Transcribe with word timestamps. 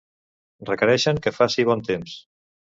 requereixen 0.69 1.19
que 1.27 1.35
faci 1.37 1.67
bon 1.69 1.85
temps 1.91 2.17